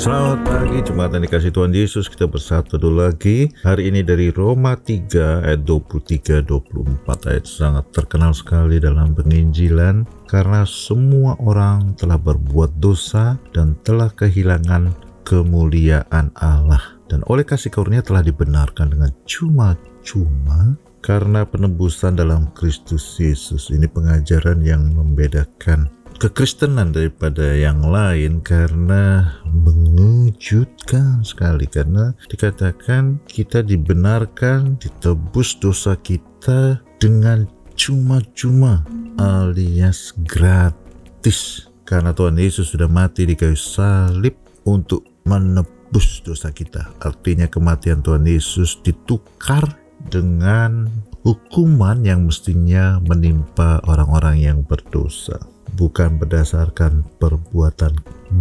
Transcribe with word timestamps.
Selamat 0.00 0.40
pagi 0.48 0.80
jemaat 0.80 1.12
yang 1.12 1.28
dikasih 1.28 1.52
Tuhan 1.52 1.76
Yesus. 1.76 2.08
Kita 2.08 2.24
bersatu 2.24 2.80
dulu 2.80 3.04
lagi. 3.04 3.52
Hari 3.60 3.92
ini 3.92 4.00
dari 4.00 4.32
Roma 4.32 4.72
3 4.72 5.44
ayat 5.44 5.60
23-24 5.68 7.04
Ayat 7.28 7.44
sangat 7.44 7.84
terkenal 7.92 8.32
sekali 8.32 8.80
dalam 8.80 9.12
penginjilan. 9.12 10.08
Karena 10.24 10.64
semua 10.64 11.36
orang 11.44 11.92
telah 12.00 12.16
berbuat 12.16 12.80
dosa 12.80 13.36
Dan 13.52 13.76
telah 13.84 14.08
kehilangan 14.08 14.88
kemuliaan 15.28 16.32
Allah. 16.32 16.96
Dan 17.04 17.20
oleh 17.28 17.44
kasih 17.44 17.68
karunia 17.68 18.00
telah 18.00 18.24
dibenarkan 18.24 18.96
dengan 18.96 19.12
cuma-cuma 19.28 20.80
karena 21.04 21.44
penebusan 21.44 22.16
dalam 22.16 22.48
Kristus 22.56 23.20
Yesus. 23.20 23.68
Ini 23.68 23.84
pengajaran 23.84 24.64
yang 24.64 24.96
membedakan 24.96 25.99
kekristenan 26.20 26.92
daripada 26.92 27.56
yang 27.56 27.80
lain 27.80 28.44
karena 28.44 29.32
mengejutkan 29.48 31.24
sekali. 31.24 31.64
Karena 31.64 32.12
dikatakan 32.28 33.24
kita 33.24 33.64
dibenarkan 33.64 34.76
ditebus 34.76 35.56
dosa 35.56 35.96
kita 35.96 36.84
dengan 37.00 37.48
cuma-cuma 37.72 38.84
alias 39.16 40.12
gratis. 40.28 41.64
Karena 41.88 42.12
Tuhan 42.12 42.36
Yesus 42.36 42.76
sudah 42.76 42.86
mati 42.86 43.24
di 43.24 43.34
kayu 43.34 43.56
salib 43.56 44.36
untuk 44.68 45.02
menebus 45.24 46.20
dosa 46.20 46.52
kita. 46.52 46.92
Artinya 47.00 47.48
kematian 47.48 48.04
Tuhan 48.04 48.28
Yesus 48.28 48.78
ditukar 48.84 49.64
dengan 50.12 50.86
hukuman 51.24 52.00
yang 52.04 52.28
mestinya 52.28 52.98
menimpa 53.04 53.80
orang-orang 53.84 54.40
yang 54.40 54.58
berdosa. 54.64 55.36
Bukan 55.76 56.18
berdasarkan 56.18 57.06
perbuatan 57.22 57.94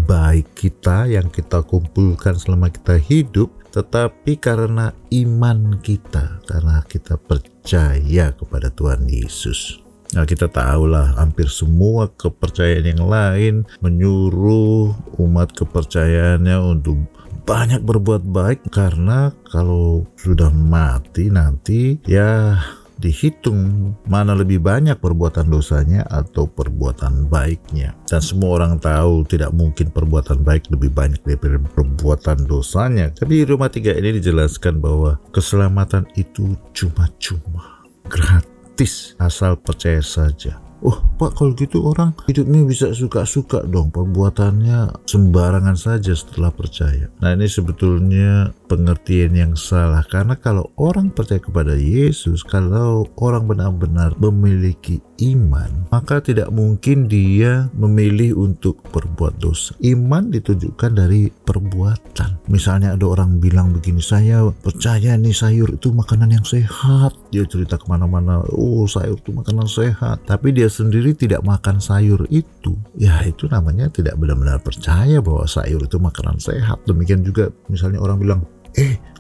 baik 0.09 0.53
kita 0.57 1.05
yang 1.07 1.29
kita 1.29 1.61
kumpulkan 1.61 2.35
selama 2.38 2.73
kita 2.73 2.97
hidup 2.97 3.53
tetapi 3.69 4.41
karena 4.41 4.89
iman 5.13 5.77
kita 5.77 6.41
karena 6.50 6.81
kita 6.89 7.22
percaya 7.22 8.33
kepada 8.33 8.73
Tuhan 8.73 9.05
Yesus. 9.05 9.77
Nah 10.17 10.25
kita 10.25 10.50
tahulah 10.50 11.22
hampir 11.22 11.45
semua 11.53 12.09
kepercayaan 12.09 12.97
yang 12.97 13.05
lain 13.05 13.55
menyuruh 13.77 14.97
umat 15.22 15.53
kepercayaannya 15.53 16.57
untuk 16.66 17.05
banyak 17.50 17.81
berbuat 17.81 18.30
baik 18.30 18.69
karena 18.69 19.33
kalau 19.50 20.05
sudah 20.22 20.53
mati 20.53 21.33
nanti 21.33 21.97
ya 22.06 22.61
dihitung 23.02 23.89
mana 24.06 24.38
lebih 24.38 24.61
banyak 24.61 24.94
perbuatan 25.02 25.50
dosanya 25.50 26.06
atau 26.06 26.45
perbuatan 26.45 27.25
baiknya. 27.25 27.97
Dan 28.06 28.22
semua 28.22 28.61
orang 28.61 28.78
tahu 28.78 29.25
tidak 29.25 29.50
mungkin 29.56 29.89
perbuatan 29.89 30.45
baik 30.45 30.69
lebih 30.69 30.94
banyak 30.94 31.25
daripada 31.25 31.58
perbuatan 31.73 32.45
dosanya. 32.45 33.09
Tapi 33.17 33.41
di 33.41 33.44
Roma 33.50 33.66
3 33.66 33.97
ini 33.97 34.22
dijelaskan 34.22 34.78
bahwa 34.78 35.17
keselamatan 35.34 36.06
itu 36.22 36.53
cuma-cuma 36.78 37.81
gratis 38.06 39.17
asal 39.17 39.58
percaya 39.58 40.06
saja. 40.06 40.69
Oh 40.80 40.95
pak 41.19 41.35
kalau 41.35 41.52
gitu 41.59 41.83
orang 41.83 42.16
hidupnya 42.23 42.63
bisa 42.63 42.95
suka-suka 42.95 43.67
dong 43.67 43.91
perbuatannya 43.91 45.03
sembarangan 45.03 45.75
saja 45.75 46.16
setelah 46.16 46.55
percaya. 46.55 47.11
Nah 47.19 47.35
ini 47.35 47.52
sebetulnya 47.52 48.55
pengertian 48.70 49.34
yang 49.34 49.53
salah 49.58 50.06
karena 50.06 50.38
kalau 50.38 50.70
orang 50.78 51.09
percaya 51.09 51.42
kepada 51.42 51.73
Yesus, 51.73 52.45
kalau 52.45 53.09
orang 53.17 53.50
benar-benar 53.50 54.14
memiliki 54.22 55.02
iman, 55.25 55.89
maka 55.89 56.22
tidak 56.22 56.53
mungkin 56.53 57.09
dia 57.09 57.67
memilih 57.73 58.38
untuk 58.38 58.80
berbuat 58.94 59.42
dosa. 59.42 59.73
Iman 59.81 60.30
ditunjukkan 60.30 60.92
dari 60.94 61.28
perbuatan. 61.34 62.45
Misalnya 62.47 62.94
ada 62.94 63.09
orang 63.09 63.42
bilang 63.42 63.73
begini, 63.73 64.00
saya 64.00 64.45
percaya 64.53 65.17
nih 65.17 65.34
sayur 65.34 65.75
itu 65.75 65.90
makanan 65.90 66.30
yang 66.38 66.45
sehat. 66.45 67.17
Dia 67.34 67.44
cerita 67.50 67.75
ke 67.75 67.90
mana-mana, 67.90 68.46
oh 68.53 68.85
sayur 68.85 69.18
itu 69.18 69.34
makanan 69.34 69.66
sehat. 69.66 70.24
Tapi 70.29 70.53
dia 70.53 70.69
sendiri 70.69 71.18
tidak 71.18 71.41
makan 71.41 71.81
sayur 71.81 72.29
itu, 72.29 72.78
ya 72.96 73.25
itu 73.25 73.50
namanya 73.50 73.90
tidak 73.90 74.16
benar-benar 74.16 74.62
percaya 74.62 75.18
bahwa 75.19 75.50
sayur 75.50 75.81
itu 75.84 75.97
makanan 75.97 76.38
sehat. 76.38 76.78
Demikian 76.85 77.25
juga 77.25 77.50
misalnya 77.68 78.00
orang 78.00 78.22
bilang, 78.22 78.41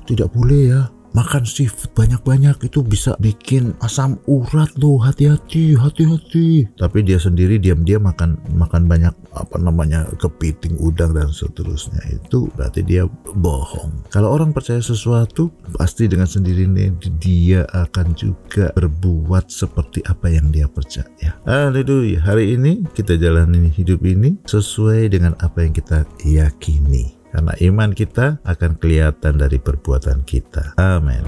tidak 0.09 0.33
boleh 0.33 0.73
ya. 0.73 0.81
Makan 1.09 1.41
seafood 1.41 1.89
banyak-banyak 1.97 2.69
itu 2.69 2.85
bisa 2.85 3.17
bikin 3.17 3.73
asam 3.81 4.21
urat 4.29 4.69
loh. 4.77 5.01
Hati-hati 5.01 5.73
hati-hati. 5.73 6.69
Tapi 6.77 7.01
dia 7.01 7.17
sendiri 7.17 7.57
diam-diam 7.57 8.05
makan 8.05 8.37
makan 8.53 8.85
banyak 8.85 9.09
apa 9.33 9.57
namanya 9.57 10.05
kepiting 10.21 10.77
udang 10.77 11.17
dan 11.17 11.33
seterusnya. 11.33 11.97
Itu 12.13 12.53
berarti 12.53 12.85
dia 12.85 13.09
bohong. 13.25 14.05
Kalau 14.13 14.29
orang 14.29 14.53
percaya 14.53 14.85
sesuatu 14.85 15.49
pasti 15.81 16.05
dengan 16.05 16.29
sendirinya 16.29 16.93
dia 17.17 17.65
akan 17.73 18.13
juga 18.13 18.69
berbuat 18.77 19.49
seperti 19.49 20.05
apa 20.05 20.29
yang 20.29 20.53
dia 20.53 20.69
percaya 20.69 21.41
haleluya. 21.49 22.21
Hari 22.21 22.53
ini 22.53 22.85
kita 22.93 23.17
jalani 23.17 23.65
hidup 23.73 24.05
ini 24.05 24.37
sesuai 24.45 25.09
dengan 25.09 25.33
apa 25.41 25.65
yang 25.65 25.73
kita 25.73 26.05
yakini 26.21 27.18
karena 27.29 27.53
iman 27.69 27.91
kita 27.93 28.41
akan 28.41 28.77
kelihatan 28.81 29.37
dari 29.37 29.57
perbuatan 29.61 30.25
kita. 30.25 30.73
Amin. 30.77 31.23